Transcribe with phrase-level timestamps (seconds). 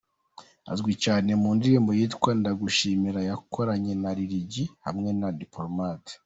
[0.71, 4.53] Azwi cyane mu ndirimbo yitwa Ndagushimira yakoranye na Lil G
[4.85, 6.13] hamwe na Diplomate.